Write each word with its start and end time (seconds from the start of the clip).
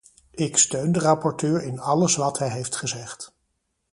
Ik 0.31 0.57
steun 0.57 0.91
de 0.91 0.99
rapporteur 0.99 1.63
in 1.63 1.79
alles 1.79 2.15
wat 2.15 2.37
hij 2.39 2.49
heeft 2.49 2.75
gezegd. 2.75 3.33